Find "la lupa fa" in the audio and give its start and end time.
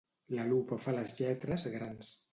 0.37-0.95